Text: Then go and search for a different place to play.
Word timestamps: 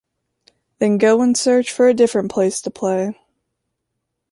Then 0.79 0.97
go 0.97 1.21
and 1.21 1.37
search 1.37 1.71
for 1.71 1.87
a 1.87 1.93
different 1.93 2.31
place 2.31 2.59
to 2.63 2.71
play. 2.71 3.13